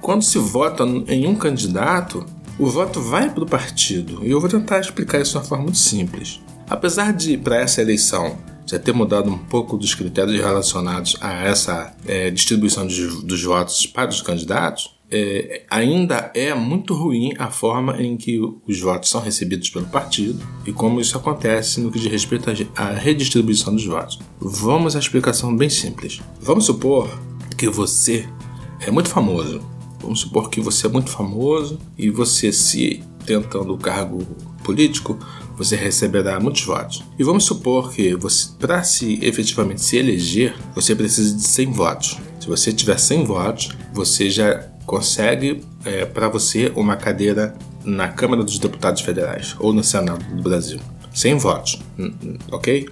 quando 0.00 0.22
se 0.22 0.38
vota 0.38 0.84
em 1.08 1.26
um 1.26 1.34
candidato, 1.34 2.24
o 2.58 2.66
voto 2.66 3.00
vai 3.00 3.30
para 3.30 3.44
o 3.44 3.46
partido. 3.46 4.20
E 4.22 4.30
eu 4.30 4.40
vou 4.40 4.48
tentar 4.48 4.80
explicar 4.80 5.20
isso 5.20 5.32
de 5.32 5.38
uma 5.38 5.44
forma 5.44 5.64
muito 5.64 5.78
simples. 5.78 6.40
Apesar 6.68 7.12
de, 7.12 7.36
para 7.36 7.56
essa 7.56 7.80
eleição, 7.80 8.38
já 8.66 8.78
ter 8.78 8.92
mudado 8.92 9.30
um 9.30 9.38
pouco 9.38 9.76
dos 9.76 9.94
critérios 9.94 10.40
relacionados 10.40 11.16
a 11.20 11.32
essa 11.44 11.94
é, 12.06 12.30
distribuição 12.30 12.86
de, 12.86 13.06
dos 13.22 13.42
votos 13.42 13.86
para 13.86 14.10
os 14.10 14.22
candidatos, 14.22 14.94
é, 15.14 15.64
ainda 15.68 16.32
é 16.34 16.54
muito 16.54 16.94
ruim 16.94 17.34
a 17.38 17.50
forma 17.50 18.02
em 18.02 18.16
que 18.16 18.40
os 18.66 18.80
votos 18.80 19.10
são 19.10 19.20
recebidos 19.20 19.68
pelo 19.68 19.84
partido 19.86 20.42
e 20.66 20.72
como 20.72 21.00
isso 21.00 21.18
acontece 21.18 21.80
no 21.80 21.92
que 21.92 21.98
diz 21.98 22.10
respeito 22.10 22.48
à 22.74 22.92
redistribuição 22.92 23.74
dos 23.74 23.84
votos. 23.84 24.18
Vamos 24.40 24.96
à 24.96 24.98
explicação 24.98 25.54
bem 25.54 25.68
simples. 25.68 26.20
Vamos 26.40 26.64
supor 26.64 27.10
que 27.58 27.68
você 27.68 28.26
é 28.80 28.90
muito 28.90 29.10
famoso. 29.10 29.60
Vamos 30.00 30.20
supor 30.20 30.48
que 30.48 30.60
você 30.60 30.86
é 30.86 30.90
muito 30.90 31.10
famoso 31.10 31.78
e 31.98 32.08
você 32.08 32.50
se 32.50 33.04
tentando 33.26 33.74
o 33.74 33.78
cargo 33.78 34.26
político, 34.64 35.18
você 35.56 35.76
receberá 35.76 36.40
muitos 36.40 36.62
votos. 36.62 37.04
E 37.18 37.22
vamos 37.22 37.44
supor 37.44 37.92
que 37.92 38.16
para 38.58 38.82
se 38.82 39.18
efetivamente 39.22 39.80
se 39.80 39.96
eleger, 39.96 40.56
você 40.74 40.94
precisa 40.94 41.36
de 41.36 41.42
100 41.42 41.72
votos. 41.72 42.18
Se 42.40 42.48
você 42.48 42.72
tiver 42.72 42.98
100 42.98 43.24
votos, 43.24 43.68
você 43.92 44.28
já 44.28 44.71
consegue 44.92 45.62
é, 45.86 46.04
para 46.04 46.28
você 46.28 46.70
uma 46.76 46.96
cadeira 46.96 47.56
na 47.82 48.08
Câmara 48.08 48.44
dos 48.44 48.58
Deputados 48.58 49.00
Federais 49.00 49.56
ou 49.58 49.72
no 49.72 49.82
Senado 49.82 50.22
do 50.36 50.42
Brasil. 50.42 50.78
100 51.14 51.38
votos, 51.38 51.78
ok? 52.50 52.90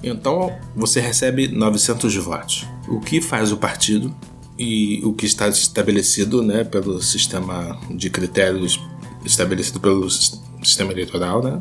Então 0.00 0.56
você 0.76 1.00
recebe 1.00 1.48
900 1.48 2.14
votos. 2.18 2.68
O 2.86 3.00
que 3.00 3.20
faz 3.20 3.50
o 3.50 3.56
partido 3.56 4.14
e 4.56 5.00
o 5.04 5.12
que 5.12 5.26
está 5.26 5.48
estabelecido 5.48 6.40
né, 6.40 6.62
pelo 6.62 7.02
sistema 7.02 7.80
de 7.90 8.08
critérios 8.10 8.80
estabelecido 9.24 9.80
pelo 9.80 10.08
sistema 10.08 10.92
eleitoral, 10.92 11.42
né? 11.42 11.58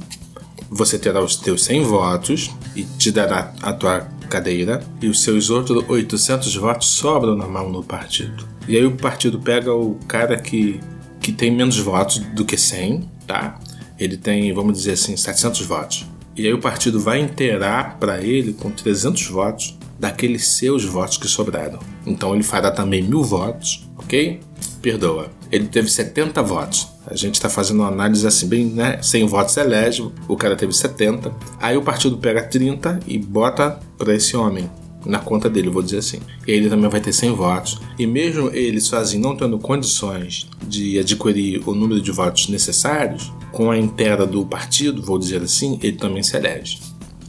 Você 0.69 0.99
terá 0.99 1.19
os 1.19 1.35
teus 1.35 1.63
100 1.63 1.83
votos 1.83 2.51
e 2.75 2.83
te 2.83 3.11
dará 3.11 3.51
a 3.59 3.73
tua 3.73 4.07
cadeira 4.33 4.81
e 4.99 5.07
os 5.07 5.21
seus 5.21 5.51
outros 5.51 5.87
800 5.87 6.55
votos 6.55 6.87
sobram 6.87 7.35
na 7.35 7.47
mão 7.47 7.71
do 7.71 7.83
partido. 7.83 8.47
E 8.67 8.75
aí 8.75 8.83
o 8.83 8.95
partido 8.95 9.39
pega 9.39 9.71
o 9.71 9.93
cara 10.07 10.39
que, 10.39 10.79
que 11.21 11.31
tem 11.31 11.51
menos 11.51 11.77
votos 11.77 12.17
do 12.17 12.43
que 12.43 12.57
100, 12.57 13.07
tá? 13.27 13.59
Ele 13.99 14.17
tem, 14.17 14.51
vamos 14.51 14.79
dizer 14.79 14.93
assim, 14.93 15.15
700 15.15 15.61
votos. 15.61 16.07
E 16.35 16.47
aí 16.47 16.53
o 16.53 16.59
partido 16.59 16.99
vai 16.99 17.19
inteirar 17.19 17.99
para 17.99 18.23
ele 18.23 18.53
com 18.53 18.71
300 18.71 19.27
votos 19.27 19.77
daqueles 19.99 20.47
seus 20.47 20.83
votos 20.83 21.17
que 21.17 21.27
sobraram. 21.27 21.77
Então 22.03 22.33
ele 22.33 22.43
fará 22.43 22.71
também 22.71 23.03
mil 23.03 23.21
votos, 23.21 23.87
ok? 23.95 24.39
Perdoa. 24.81 25.29
Ele 25.51 25.67
teve 25.67 25.91
70 25.91 26.41
votos. 26.41 26.87
A 27.05 27.15
gente 27.15 27.35
está 27.35 27.49
fazendo 27.49 27.79
uma 27.79 27.89
análise 27.89 28.25
assim, 28.25 28.47
bem, 28.47 28.65
né? 28.65 29.01
100 29.01 29.27
votos 29.27 29.57
elege, 29.57 30.09
o 30.27 30.37
cara 30.37 30.55
teve 30.55 30.73
70. 30.73 31.33
Aí 31.59 31.75
o 31.75 31.81
partido 31.81 32.17
pega 32.17 32.41
30 32.43 32.99
e 33.05 33.17
bota 33.17 33.79
para 33.97 34.15
esse 34.15 34.35
homem 34.37 34.69
na 35.05 35.19
conta 35.19 35.49
dele, 35.49 35.69
vou 35.69 35.83
dizer 35.83 35.97
assim. 35.97 36.19
E 36.47 36.51
ele 36.51 36.69
também 36.69 36.89
vai 36.89 37.01
ter 37.01 37.11
100 37.11 37.35
votos. 37.35 37.79
E 37.99 38.07
mesmo 38.07 38.49
ele 38.53 38.79
sozinho 38.79 39.21
não 39.21 39.35
tendo 39.35 39.59
condições 39.59 40.49
de 40.67 40.97
adquirir 40.97 41.61
o 41.67 41.75
número 41.75 42.01
de 42.01 42.11
votos 42.11 42.47
necessários, 42.47 43.31
com 43.51 43.69
a 43.69 43.77
inteira 43.77 44.25
do 44.25 44.45
partido, 44.45 45.01
vou 45.01 45.19
dizer 45.19 45.41
assim, 45.41 45.79
ele 45.83 45.97
também 45.97 46.23
se 46.23 46.35
elege. 46.35 46.79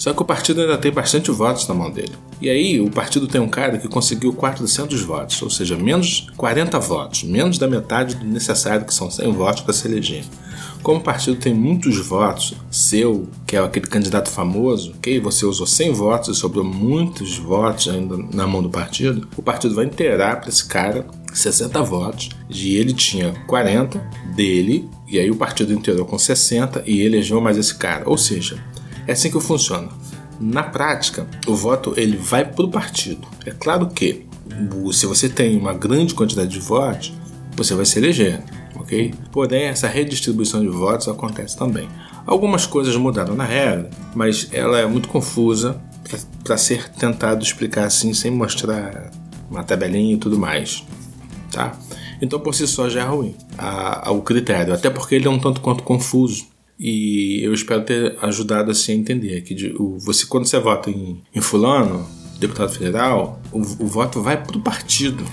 Só 0.04 0.12
que 0.12 0.20
o 0.20 0.24
partido 0.26 0.60
ainda 0.60 0.76
tem 0.76 0.92
bastante 0.92 1.30
votos 1.30 1.66
na 1.66 1.74
mão 1.74 1.90
dele. 1.90 2.12
E 2.38 2.50
aí 2.50 2.78
o 2.78 2.90
partido 2.90 3.26
tem 3.26 3.40
um 3.40 3.48
cara 3.48 3.78
que 3.78 3.88
conseguiu 3.88 4.34
400 4.34 5.00
votos, 5.00 5.40
ou 5.40 5.48
seja, 5.48 5.78
menos 5.78 6.26
40 6.36 6.78
votos, 6.78 7.22
menos 7.22 7.56
da 7.56 7.66
metade 7.66 8.14
do 8.14 8.26
necessário, 8.26 8.84
que 8.84 8.92
são 8.92 9.10
100 9.10 9.32
votos 9.32 9.62
para 9.62 9.72
se 9.72 9.88
eleger. 9.88 10.22
Como 10.82 11.00
o 11.00 11.02
partido 11.02 11.38
tem 11.38 11.54
muitos 11.54 11.96
votos, 12.06 12.52
seu, 12.70 13.26
que 13.46 13.56
é 13.56 13.60
aquele 13.60 13.86
candidato 13.86 14.28
famoso, 14.28 14.92
ok? 14.98 15.18
Você 15.20 15.46
usou 15.46 15.66
100 15.66 15.92
votos 15.92 16.36
e 16.36 16.38
sobrou 16.38 16.66
muitos 16.66 17.38
votos 17.38 17.88
ainda 17.88 18.18
na 18.30 18.46
mão 18.46 18.62
do 18.62 18.68
partido, 18.68 19.26
o 19.38 19.42
partido 19.42 19.74
vai 19.74 19.86
inteirar 19.86 20.38
para 20.38 20.50
esse 20.50 20.66
cara 20.66 21.06
60 21.32 21.82
votos, 21.82 22.28
e 22.50 22.76
ele 22.76 22.92
tinha 22.92 23.32
40 23.46 23.98
dele, 24.36 24.86
e 25.08 25.18
aí 25.18 25.30
o 25.30 25.36
partido 25.36 25.72
inteirou 25.72 26.04
com 26.04 26.18
60 26.18 26.82
e 26.84 27.00
elegeu 27.00 27.40
mais 27.40 27.56
esse 27.56 27.74
cara. 27.74 28.02
Ou 28.06 28.18
seja, 28.18 28.62
é 29.06 29.12
assim 29.12 29.30
que 29.30 29.40
funciona. 29.40 29.88
Na 30.40 30.62
prática, 30.62 31.26
o 31.46 31.54
voto 31.54 31.94
ele 31.96 32.16
vai 32.16 32.44
para 32.44 32.64
o 32.64 32.70
partido. 32.70 33.26
É 33.46 33.50
claro 33.50 33.88
que 33.88 34.26
se 34.92 35.06
você 35.06 35.28
tem 35.28 35.56
uma 35.56 35.72
grande 35.72 36.14
quantidade 36.14 36.50
de 36.50 36.58
votos, 36.58 37.12
você 37.56 37.74
vai 37.74 37.84
se 37.84 37.98
eleger 37.98 38.42
ok? 38.84 39.14
Porém, 39.32 39.64
essa 39.64 39.88
redistribuição 39.88 40.60
de 40.60 40.68
votos 40.68 41.08
acontece 41.08 41.56
também. 41.56 41.88
Algumas 42.26 42.66
coisas 42.66 42.94
mudaram 42.96 43.34
na 43.34 43.44
regra, 43.44 43.90
mas 44.14 44.48
ela 44.52 44.78
é 44.78 44.86
muito 44.86 45.08
confusa 45.08 45.80
para 46.44 46.56
ser 46.56 46.88
tentado 46.90 47.42
explicar 47.42 47.84
assim 47.84 48.12
sem 48.14 48.30
mostrar 48.30 49.10
uma 49.50 49.64
tabelinha 49.64 50.14
e 50.14 50.18
tudo 50.18 50.38
mais, 50.38 50.84
tá? 51.50 51.76
Então, 52.20 52.38
por 52.38 52.54
si 52.54 52.66
só 52.66 52.88
já 52.88 53.00
é 53.00 53.04
ruim 53.04 53.34
a, 53.58 54.08
a, 54.08 54.12
o 54.12 54.22
critério, 54.22 54.72
até 54.72 54.88
porque 54.88 55.14
ele 55.14 55.26
é 55.26 55.30
um 55.30 55.38
tanto 55.38 55.60
quanto 55.60 55.82
confuso. 55.82 56.46
E 56.78 57.40
eu 57.42 57.54
espero 57.54 57.82
ter 57.82 58.16
ajudado 58.20 58.70
assim 58.70 58.92
a 58.92 58.96
entender 58.96 59.40
que 59.42 59.54
de, 59.54 59.74
o, 59.78 59.98
você 59.98 60.26
quando 60.26 60.46
você 60.46 60.58
vota 60.58 60.90
em, 60.90 61.22
em 61.34 61.40
fulano, 61.40 62.06
deputado 62.38 62.72
federal, 62.72 63.40
o, 63.52 63.58
o 63.58 63.86
voto 63.86 64.20
vai 64.20 64.42
para 64.42 64.56
o 64.56 64.60
partido 64.60 65.24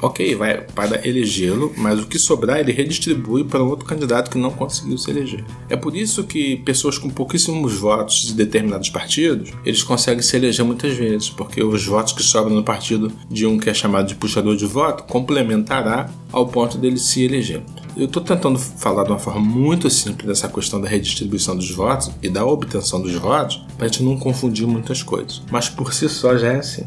ok, 0.00 0.34
vai 0.34 0.60
para 0.60 1.06
elegê-lo, 1.06 1.72
mas 1.76 2.00
o 2.00 2.06
que 2.06 2.18
sobrar 2.18 2.58
ele 2.58 2.72
redistribui 2.72 3.44
para 3.44 3.62
outro 3.62 3.84
candidato 3.84 4.30
que 4.30 4.38
não 4.38 4.50
conseguiu 4.50 4.96
se 4.98 5.10
eleger. 5.10 5.44
É 5.68 5.76
por 5.76 5.96
isso 5.96 6.24
que 6.24 6.56
pessoas 6.58 6.98
com 6.98 7.08
pouquíssimos 7.08 7.74
votos 7.74 8.26
de 8.26 8.34
determinados 8.34 8.90
partidos, 8.90 9.50
eles 9.64 9.82
conseguem 9.82 10.22
se 10.22 10.36
eleger 10.36 10.64
muitas 10.64 10.94
vezes, 10.94 11.30
porque 11.30 11.62
os 11.62 11.84
votos 11.84 12.12
que 12.12 12.22
sobram 12.22 12.54
no 12.54 12.62
partido 12.62 13.12
de 13.28 13.46
um 13.46 13.58
que 13.58 13.70
é 13.70 13.74
chamado 13.74 14.08
de 14.08 14.14
puxador 14.14 14.56
de 14.56 14.66
voto 14.66 15.04
complementará 15.04 16.10
ao 16.32 16.46
ponto 16.46 16.78
dele 16.78 16.98
se 16.98 17.24
eleger. 17.24 17.62
Eu 17.98 18.04
estou 18.04 18.22
tentando 18.22 18.60
falar 18.60 19.02
de 19.02 19.10
uma 19.10 19.18
forma 19.18 19.40
muito 19.40 19.90
simples 19.90 20.24
dessa 20.24 20.48
questão 20.48 20.80
da 20.80 20.88
redistribuição 20.88 21.56
dos 21.56 21.68
votos 21.68 22.12
e 22.22 22.28
da 22.28 22.46
obtenção 22.46 23.02
dos 23.02 23.12
votos, 23.14 23.60
para 23.76 23.86
a 23.86 23.88
gente 23.88 24.04
não 24.04 24.16
confundir 24.16 24.68
muitas 24.68 25.02
coisas. 25.02 25.42
Mas 25.50 25.68
por 25.68 25.92
si 25.92 26.08
só 26.08 26.38
já 26.38 26.52
é 26.52 26.56
assim. 26.58 26.86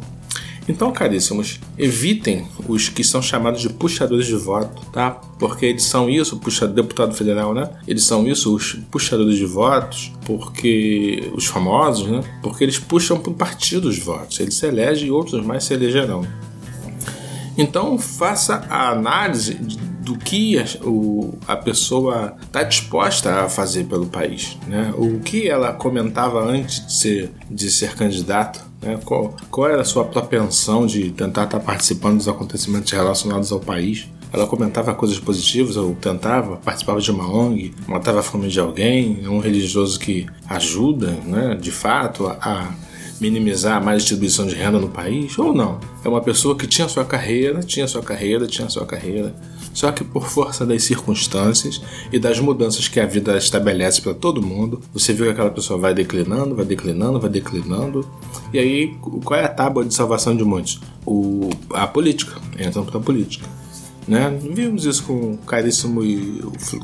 Então, 0.69 0.89
caríssimos, 0.93 1.59
evitem 1.77 2.47
os 2.65 2.87
que 2.87 3.03
são 3.03 3.21
chamados 3.21 3.59
de 3.59 3.67
puxadores 3.67 4.25
de 4.25 4.35
voto, 4.35 4.85
tá? 4.85 5.11
Porque 5.37 5.65
eles 5.65 5.83
são 5.83 6.09
isso, 6.09 6.37
puxa, 6.37 6.65
deputado 6.65 7.13
federal, 7.13 7.53
né? 7.53 7.69
Eles 7.85 8.05
são 8.05 8.25
isso, 8.25 8.55
os 8.55 8.75
puxadores 8.89 9.35
de 9.35 9.45
votos, 9.45 10.13
porque 10.25 11.29
os 11.35 11.45
famosos, 11.45 12.07
né? 12.07 12.21
Porque 12.41 12.63
eles 12.63 12.79
puxam 12.79 13.19
para 13.19 13.31
o 13.31 13.35
partido 13.35 13.89
os 13.89 13.99
votos. 13.99 14.39
Eles 14.39 14.53
se 14.53 14.65
elegem 14.65 15.09
e 15.09 15.11
outros 15.11 15.45
mais 15.45 15.65
se 15.65 15.73
elegerão. 15.73 16.25
Então, 17.57 17.97
faça 17.97 18.65
a 18.69 18.91
análise 18.91 19.59
do 20.01 20.17
que 20.17 20.57
a, 20.57 20.65
o, 20.83 21.37
a 21.47 21.55
pessoa 21.55 22.35
está 22.41 22.63
disposta 22.63 23.43
a 23.43 23.49
fazer 23.49 23.85
pelo 23.85 24.07
país, 24.07 24.57
né? 24.67 24.93
O 24.97 25.19
que 25.19 25.47
ela 25.47 25.73
comentava 25.73 26.43
antes 26.43 26.85
de 26.85 26.93
ser, 26.93 27.31
de 27.49 27.71
ser 27.71 27.95
candidato 27.95 28.71
né? 28.81 28.99
Qual, 29.05 29.35
qual 29.49 29.69
era 29.69 29.81
a 29.81 29.85
sua 29.85 30.03
propensão 30.03 30.85
de 30.85 31.11
tentar 31.11 31.43
estar 31.43 31.59
participando 31.59 32.17
dos 32.17 32.27
acontecimentos 32.27 32.91
relacionados 32.91 33.51
ao 33.51 33.59
país? 33.59 34.09
Ela 34.33 34.47
comentava 34.47 34.93
coisas 34.95 35.19
positivas 35.19 35.75
ou 35.75 35.93
tentava, 35.93 36.55
participava 36.57 36.99
de 37.01 37.11
uma 37.11 37.29
ONG, 37.29 37.73
matava 37.85 38.21
a 38.21 38.23
fome 38.23 38.47
de 38.47 38.59
alguém, 38.59 39.27
um 39.27 39.39
religioso 39.39 39.99
que 39.99 40.25
ajuda, 40.49 41.11
né, 41.25 41.55
de 41.55 41.69
fato, 41.69 42.27
a 42.27 42.73
minimizar 43.21 43.77
a 43.77 43.79
má 43.79 43.95
distribuição 43.95 44.47
de 44.47 44.55
renda 44.55 44.79
no 44.79 44.89
país, 44.89 45.37
ou 45.37 45.53
não. 45.53 45.79
É 46.03 46.09
uma 46.09 46.21
pessoa 46.21 46.57
que 46.57 46.65
tinha 46.65 46.89
sua 46.89 47.05
carreira, 47.05 47.61
tinha 47.61 47.87
sua 47.87 48.01
carreira, 48.01 48.47
tinha 48.47 48.67
sua 48.67 48.85
carreira, 48.85 49.33
só 49.73 49.91
que 49.91 50.03
por 50.03 50.27
força 50.27 50.65
das 50.65 50.83
circunstâncias 50.83 51.81
e 52.11 52.19
das 52.19 52.39
mudanças 52.39 52.87
que 52.87 52.99
a 52.99 53.05
vida 53.05 53.37
estabelece 53.37 54.01
para 54.01 54.13
todo 54.13 54.41
mundo, 54.41 54.81
você 54.91 55.13
viu 55.13 55.25
que 55.25 55.31
aquela 55.31 55.51
pessoa 55.51 55.79
vai 55.79 55.93
declinando, 55.93 56.55
vai 56.55 56.65
declinando, 56.65 57.19
vai 57.19 57.29
declinando. 57.29 58.05
E 58.51 58.59
aí, 58.59 58.95
qual 59.23 59.39
é 59.39 59.45
a 59.45 59.49
tábua 59.49 59.85
de 59.85 59.93
salvação 59.93 60.35
de 60.35 60.43
muitos? 60.43 60.81
O, 61.05 61.49
a 61.69 61.87
política. 61.87 62.41
Entram 62.59 62.83
para 62.83 62.97
a 62.97 63.01
política. 63.01 63.47
Né? 64.07 64.37
Vimos 64.53 64.85
isso 64.85 65.03
com 65.03 65.33
o 65.33 65.37
caríssimo 65.37 66.01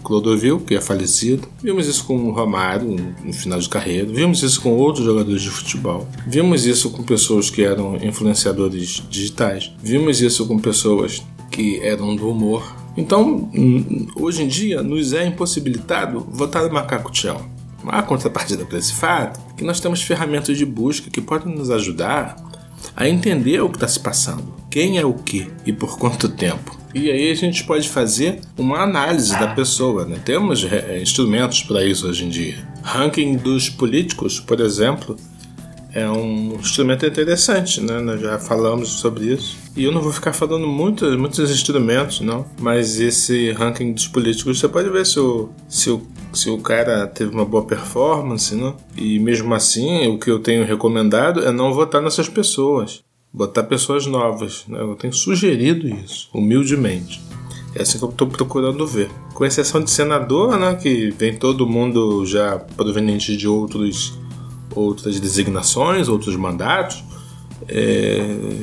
Clodovil, 0.04 0.60
que 0.60 0.76
é 0.76 0.82
falecido. 0.82 1.48
Vimos 1.62 1.88
isso 1.88 2.06
com 2.06 2.18
o 2.18 2.32
Romário, 2.32 2.96
no 3.24 3.34
final 3.34 3.60
de 3.60 3.68
carreira. 3.70 4.08
Vimos 4.12 4.44
isso 4.44 4.62
com 4.62 4.74
outros 4.74 5.06
jogadores 5.06 5.42
de 5.42 5.50
futebol. 5.50 6.08
Vimos 6.26 6.66
isso 6.66 6.90
com 6.92 7.04
pessoas 7.04 7.50
que 7.50 7.64
eram 7.64 7.98
influenciadores 7.98 9.04
digitais. 9.10 9.72
Vimos 9.82 10.22
isso 10.22 10.46
com 10.46 10.60
pessoas 10.60 11.24
que 11.52 11.80
eram 11.82 12.16
do 12.16 12.30
humor. 12.30 12.76
Então, 12.96 13.50
hum, 13.54 14.08
hoje 14.16 14.44
em 14.44 14.48
dia, 14.48 14.82
nos 14.82 15.14
é 15.14 15.26
impossibilitado 15.26 16.26
votar 16.32 16.64
no 16.64 16.74
macaco 16.74 17.12
tchau. 17.12 17.48
Há 17.86 18.02
contrapartida 18.02 18.66
para 18.66 18.78
esse 18.78 18.94
fato 18.94 19.40
que 19.56 19.64
nós 19.64 19.80
temos 19.80 20.02
ferramentas 20.02 20.58
de 20.58 20.66
busca 20.66 21.10
que 21.10 21.22
podem 21.22 21.56
nos 21.56 21.70
ajudar 21.70 22.36
a 22.96 23.08
entender 23.08 23.62
o 23.62 23.70
que 23.70 23.78
está 23.78 23.88
se 23.88 24.00
passando, 24.00 24.54
quem 24.70 24.98
é 24.98 25.06
o 25.06 25.14
que 25.14 25.52
e 25.66 25.72
por 25.72 25.98
quanto 25.98 26.28
tempo. 26.30 26.77
E 26.94 27.12
aí 27.12 27.32
a 27.32 27.36
gente 27.36 27.64
pode 27.64 27.90
fazer 27.90 28.40
uma 28.58 28.82
análise 28.82 29.32
da 29.32 29.48
pessoa. 29.48 30.06
Né? 30.06 30.18
Temos 30.24 30.64
é, 30.64 31.02
instrumentos 31.02 31.64
para 31.64 31.84
isso 31.84 32.08
hoje 32.08 32.26
em 32.26 32.30
dia. 32.30 32.68
Ranking 32.82 33.36
dos 33.36 33.70
políticos, 33.70 34.40
por 34.40 34.60
exemplo, 34.60 35.18
é 35.94 36.08
um 36.10 36.56
instrumento 36.60 37.06
interessante, 37.06 37.82
né? 37.82 38.00
Nós 38.00 38.22
já 38.22 38.38
falamos 38.38 38.90
sobre 38.90 39.34
isso. 39.34 39.58
E 39.76 39.84
eu 39.84 39.92
não 39.92 40.02
vou 40.02 40.12
ficar 40.12 40.32
falando 40.32 40.68
muito, 40.68 41.06
muitos 41.18 41.50
instrumentos, 41.50 42.20
não. 42.20 42.46
Mas 42.60 43.00
esse 43.00 43.52
ranking 43.52 43.94
dos 43.94 44.08
políticos, 44.08 44.60
você 44.60 44.68
pode 44.68 44.90
ver 44.90 45.06
se 45.08 45.20
o, 45.20 45.50
se 45.68 45.90
o, 45.90 46.02
se 46.34 46.50
o 46.52 46.60
cara 46.60 47.08
teve 47.08 47.32
uma 47.32 47.46
boa 47.46 47.66
performance, 47.66 48.54
não? 48.54 48.78
E 48.96 49.18
mesmo 49.18 49.54
assim, 49.56 50.08
o 50.08 50.20
que 50.20 50.30
eu 50.30 50.40
tenho 50.40 50.66
recomendado 50.66 51.44
é 51.44 51.52
não 51.52 51.74
votar 51.74 52.02
nessas 52.02 52.30
pessoas. 52.30 53.04
Botar 53.32 53.64
pessoas 53.64 54.06
novas. 54.06 54.66
Né? 54.68 54.80
Eu 54.80 54.96
tenho 54.96 55.14
sugerido 55.14 55.88
isso, 55.88 56.30
humildemente. 56.34 57.22
É 57.76 57.82
assim 57.82 57.98
que 57.98 58.04
eu 58.06 58.10
estou 58.10 58.28
procurando 58.28 58.88
ver. 58.88 59.10
Com 59.34 59.46
exceção 59.46 59.84
de 59.84 59.92
senador, 59.92 60.58
né? 60.58 60.76
Que 60.76 61.12
vem 61.12 61.38
todo 61.38 61.68
mundo 61.68 62.26
já 62.26 62.58
proveniente 62.58 63.38
de 63.38 63.48
outros 63.48 64.18
outras 64.76 65.20
designações, 65.20 66.08
outros 66.08 66.36
mandatos, 66.36 67.04
é, 67.70 68.22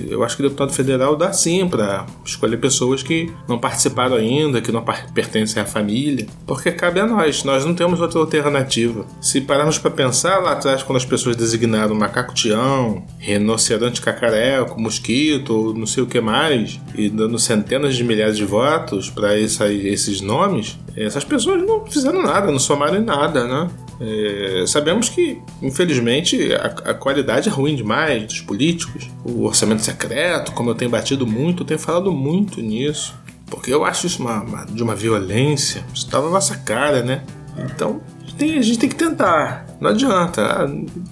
eu 0.09 0.23
acho 0.23 0.37
que 0.37 0.43
o 0.43 0.49
deputado 0.49 0.73
federal 0.73 1.17
dá 1.17 1.33
sim 1.33 1.69
para 1.69 2.07
escolher 2.25 2.57
pessoas 2.57 3.03
que 3.03 3.31
não 3.49 3.59
participaram 3.59 4.17
ainda, 4.17 4.61
que 4.61 4.73
não 4.73 4.83
pertencem 5.13 5.63
à 5.63 5.67
família, 5.67 6.27
porque 6.47 6.73
cabe 6.73 7.01
a 7.01 7.07
nós, 7.07 7.45
nós 7.45 7.65
não 7.65 7.75
temos 7.75 8.01
outra 8.01 8.21
alternativa. 8.21 9.07
Se 9.21 9.41
pararmos 9.41 9.79
para 9.79 9.91
pensar 9.91 10.39
lá 10.39 10.53
atrás, 10.53 10.83
quando 10.83 10.97
as 10.97 11.05
pessoas 11.05 11.37
designaram 11.37 11.95
macaco-tião, 11.95 13.05
rinoceronte 13.19 14.01
cacareco, 14.01 14.81
mosquito, 14.81 15.51
ou 15.51 15.75
não 15.75 15.87
sei 15.87 16.03
o 16.03 16.07
que 16.07 16.21
mais, 16.21 16.81
e 16.95 17.09
dando 17.09 17.39
centenas 17.39 17.97
de 17.97 18.05
milhares 18.05 18.37
de 18.37 18.45
votos 18.45 19.11
para 19.11 19.39
esses 19.39 20.21
nomes, 20.21 20.79
essas 20.97 21.25
pessoas 21.25 21.63
não 21.67 21.85
fizeram 21.87 22.23
nada, 22.23 22.51
não 22.51 22.59
somaram 22.59 22.97
em 22.97 23.05
nada, 23.05 23.47
né? 23.47 23.71
É, 24.01 24.65
sabemos 24.67 25.09
que, 25.09 25.41
infelizmente, 25.63 26.53
a, 26.55 26.91
a, 26.91 26.95
qualidade 26.95 27.49
é 27.49 27.53
ruim 27.53 27.77
demais 27.77 28.25
dos 28.25 28.41
políticos. 28.41 29.09
O 29.25 29.45
orçamento 29.45 29.83
secreto, 29.83 30.53
como 30.53 30.71
eu 30.71 30.75
tenho 30.75 30.91
batido 30.91 31.27
muito, 31.27 31.63
eu 31.63 31.67
tenho 31.67 31.81
falado 31.81 32.13
muito 32.13 32.61
nisso. 32.61 33.15
Porque 33.47 33.73
eu 33.73 33.85
acho 33.85 34.07
isso 34.07 34.23
uma, 34.23 34.43
uma, 34.43 34.65
de 34.65 34.83
uma 34.83 34.95
violência. 34.95 35.85
Isso 35.95 36.07
estava 36.07 36.25
tá 36.25 36.29
na 36.29 36.35
nossa 36.35 36.57
cara, 36.57 37.03
né? 37.03 37.23
Então, 37.57 38.01
tem, 38.37 38.59
a 38.59 38.63
gente 38.63 38.79
tem 38.79 38.89
que 38.89 38.97
tentar. 38.97 39.67
Não 39.81 39.91
adianta. 39.91 40.43
Ah, 40.43 40.67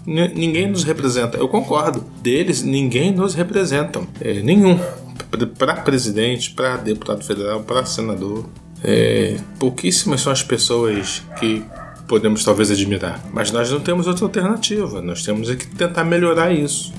ninguém 0.07 0.69
nos 0.69 0.83
representa. 0.83 1.39
Eu 1.39 1.49
concordo. 1.49 2.05
Deles, 2.21 2.62
ninguém 2.62 3.12
nos 3.12 3.35
representa. 3.35 4.01
É, 4.21 4.41
nenhum. 4.43 4.79
Para 5.57 5.77
presidente, 5.77 6.51
para 6.51 6.77
deputado 6.77 7.23
federal, 7.25 7.62
para 7.62 7.85
senador. 7.87 8.47
É, 8.83 9.37
pouquíssimas 9.59 10.21
são 10.21 10.33
as 10.33 10.43
pessoas 10.43 11.23
que 11.39 11.65
podemos 12.12 12.45
talvez 12.45 12.71
admirar. 12.71 13.25
Mas 13.33 13.50
nós 13.50 13.71
não 13.71 13.81
temos 13.81 14.07
outra 14.07 14.26
alternativa, 14.26 15.00
nós 15.00 15.23
temos 15.23 15.49
é 15.49 15.57
que 15.57 15.66
tentar 15.66 16.04
melhorar 16.04 16.52
isso. 16.52 16.92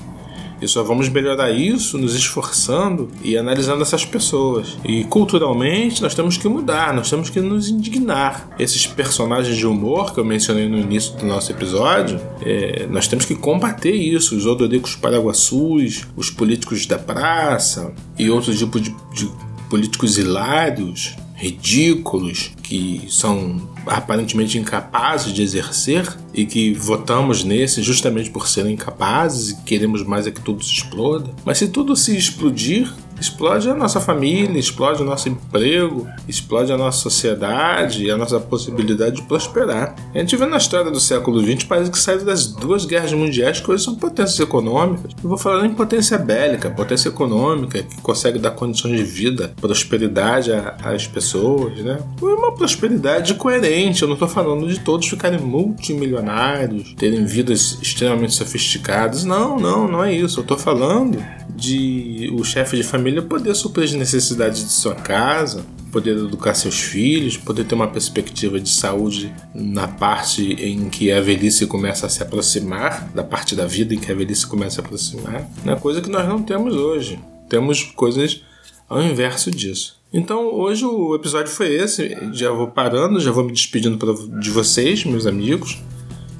E 0.60 0.66
só 0.66 0.82
vamos 0.82 1.08
melhorar 1.08 1.52
isso 1.52 1.96
nos 1.96 2.16
esforçando 2.16 3.08
e 3.22 3.36
analisando 3.36 3.80
essas 3.80 4.04
pessoas. 4.04 4.76
E 4.84 5.04
culturalmente 5.04 6.02
nós 6.02 6.16
temos 6.16 6.36
que 6.36 6.48
mudar, 6.48 6.92
nós 6.92 7.08
temos 7.08 7.30
que 7.30 7.40
nos 7.40 7.68
indignar. 7.68 8.48
Esses 8.58 8.88
personagens 8.88 9.56
de 9.56 9.64
humor 9.64 10.12
que 10.12 10.18
eu 10.18 10.24
mencionei 10.24 10.68
no 10.68 10.78
início 10.78 11.16
do 11.16 11.26
nosso 11.26 11.52
episódio, 11.52 12.20
é, 12.42 12.88
nós 12.90 13.06
temos 13.06 13.24
que 13.24 13.36
combater 13.36 13.94
isso. 13.94 14.34
Os 14.34 14.46
odoricos 14.46 14.96
paraguaçus, 14.96 16.08
os 16.16 16.28
políticos 16.28 16.86
da 16.86 16.98
praça 16.98 17.92
e 18.18 18.28
outros 18.28 18.58
tipos 18.58 18.82
de, 18.82 18.90
de 19.12 19.30
políticos 19.70 20.18
hilários 20.18 21.14
ridículos, 21.44 22.52
que 22.62 23.02
são 23.10 23.68
aparentemente 23.86 24.58
incapazes 24.58 25.32
de 25.32 25.42
exercer 25.42 26.10
e 26.32 26.46
que 26.46 26.72
votamos 26.72 27.44
nesse 27.44 27.82
justamente 27.82 28.30
por 28.30 28.48
serem 28.48 28.72
incapazes 28.72 29.50
e 29.50 29.56
queremos 29.62 30.02
mais 30.02 30.26
é 30.26 30.30
que 30.30 30.40
tudo 30.40 30.64
se 30.64 30.72
exploda. 30.72 31.30
Mas 31.44 31.58
se 31.58 31.68
tudo 31.68 31.94
se 31.94 32.16
explodir, 32.16 32.90
explode 33.20 33.68
a 33.68 33.74
nossa 33.74 34.00
família, 34.00 34.58
explode 34.58 35.02
o 35.02 35.04
nosso 35.04 35.28
emprego, 35.28 36.06
explode 36.28 36.72
a 36.72 36.76
nossa 36.76 36.98
sociedade 36.98 38.04
e 38.04 38.10
a 38.10 38.16
nossa 38.16 38.38
possibilidade 38.40 39.16
de 39.16 39.22
prosperar. 39.22 39.94
A 40.14 40.18
gente 40.18 40.36
vê 40.36 40.46
na 40.46 40.56
história 40.56 40.90
do 40.90 41.00
século 41.00 41.40
XX, 41.42 41.64
parece 41.64 41.90
que 41.90 41.98
sai 41.98 42.18
das 42.18 42.46
duas 42.46 42.84
guerras 42.84 43.12
mundiais 43.12 43.60
que 43.60 43.70
hoje 43.70 43.84
são 43.84 43.94
potências 43.94 44.38
econômicas. 44.40 45.12
Eu 45.22 45.28
vou 45.28 45.38
falar 45.38 45.66
em 45.66 45.74
potência 45.74 46.18
bélica, 46.18 46.70
potência 46.70 47.08
econômica, 47.08 47.82
que 47.82 48.00
consegue 48.00 48.38
dar 48.38 48.52
condições 48.52 48.96
de 48.96 49.04
vida, 49.04 49.52
prosperidade 49.60 50.50
às 50.82 51.06
pessoas, 51.06 51.78
né? 51.78 51.98
Uma 52.20 52.52
prosperidade 52.52 53.34
coerente, 53.34 54.02
eu 54.02 54.08
não 54.08 54.14
estou 54.14 54.28
falando 54.28 54.66
de 54.66 54.80
todos 54.80 55.08
ficarem 55.08 55.40
multimilionários, 55.40 56.94
terem 56.94 57.24
vidas 57.24 57.78
extremamente 57.82 58.34
sofisticadas. 58.34 59.24
Não, 59.24 59.58
não, 59.58 59.88
não 59.88 60.04
é 60.04 60.12
isso. 60.12 60.40
Eu 60.40 60.42
estou 60.42 60.58
falando 60.58 61.18
de 61.54 62.30
o 62.32 62.44
chefe 62.44 62.76
de 62.76 62.82
família 62.82 63.03
poder 63.22 63.54
suprir 63.54 63.84
as 63.84 63.92
necessidades 63.92 64.64
de 64.64 64.72
sua 64.72 64.94
casa, 64.94 65.64
poder 65.92 66.16
educar 66.16 66.54
seus 66.54 66.80
filhos, 66.80 67.36
poder 67.36 67.64
ter 67.64 67.74
uma 67.74 67.86
perspectiva 67.86 68.58
de 68.58 68.68
saúde 68.68 69.32
na 69.54 69.86
parte 69.86 70.52
em 70.54 70.88
que 70.90 71.12
a 71.12 71.20
velhice 71.20 71.66
começa 71.66 72.06
a 72.06 72.08
se 72.08 72.22
aproximar, 72.22 73.10
da 73.14 73.22
parte 73.22 73.54
da 73.54 73.64
vida 73.66 73.94
em 73.94 73.98
que 73.98 74.10
a 74.10 74.14
velhice 74.14 74.46
começa 74.46 74.80
a 74.80 74.84
aproximar, 74.84 75.48
é 75.64 75.74
coisa 75.76 76.00
que 76.00 76.10
nós 76.10 76.26
não 76.26 76.42
temos 76.42 76.74
hoje. 76.74 77.20
Temos 77.48 77.82
coisas 77.82 78.42
ao 78.88 79.02
inverso 79.02 79.50
disso. 79.50 79.96
Então 80.12 80.52
hoje 80.54 80.84
o 80.84 81.14
episódio 81.14 81.52
foi 81.52 81.74
esse. 81.74 82.16
Já 82.32 82.50
vou 82.50 82.68
parando, 82.68 83.20
já 83.20 83.30
vou 83.30 83.44
me 83.44 83.52
despedindo 83.52 83.98
de 84.40 84.50
vocês, 84.50 85.04
meus 85.04 85.26
amigos. 85.26 85.82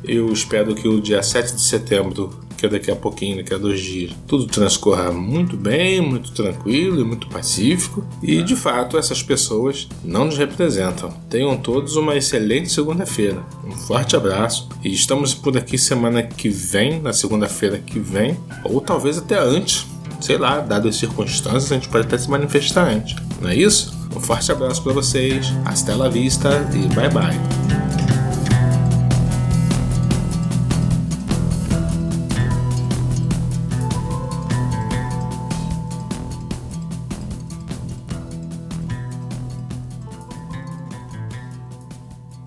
Eu 0.03 0.33
espero 0.33 0.74
que 0.74 0.87
o 0.87 1.00
dia 1.00 1.22
7 1.22 1.55
de 1.55 1.62
setembro, 1.62 2.31
que 2.64 2.74
é 2.74 2.79
daqui 2.79 2.90
a 2.90 2.96
pouquinho, 2.96 3.37
daqui 3.37 3.53
a 3.55 3.59
dois 3.59 3.81
dias, 3.81 4.12
tudo 4.27 4.46
transcorra 4.46 5.12
muito 5.12 5.57
bem, 5.57 6.00
muito 6.00 6.33
tranquilo 6.33 7.00
e 7.00 7.05
muito 7.05 7.29
pacífico. 7.29 8.05
E 8.22 8.42
de 8.42 8.57
fato, 8.57 8.96
essas 8.96 9.22
pessoas 9.22 9.88
não 10.05 10.27
nos 10.27 10.38
representam. 10.38 11.11
Tenham 11.29 11.57
todos 11.57 11.96
uma 11.96 12.16
excelente 12.16 12.70
segunda-feira. 12.70 13.42
Um 13.64 13.72
forte 13.72 14.16
abraço 14.16 14.68
e 14.83 14.92
estamos 14.92 15.35
por 15.35 15.57
aqui 15.57 15.77
semana 15.77 16.22
que 16.22 16.48
vem, 16.48 17.00
na 17.00 17.12
segunda-feira 17.12 17.79
que 17.79 17.98
vem, 17.98 18.37
ou 18.64 18.81
talvez 18.81 19.18
até 19.18 19.38
antes. 19.38 19.87
Sei 20.20 20.38
lá, 20.38 20.61
dado 20.61 20.88
as 20.88 20.96
circunstâncias, 20.96 21.70
a 21.70 21.74
gente 21.74 21.88
pode 21.88 22.07
até 22.07 22.16
se 22.16 22.31
manifestar 22.31 22.88
antes. 22.88 23.14
Não 23.42 23.50
é 23.50 23.57
isso? 23.57 23.94
Um 24.16 24.20
forte 24.20 24.50
abraço 24.50 24.83
para 24.83 24.92
vocês, 24.92 25.53
hasta 25.66 25.94
la 25.94 26.09
vista 26.09 26.48
e 26.72 26.94
bye 26.94 27.11
bye. 27.11 27.83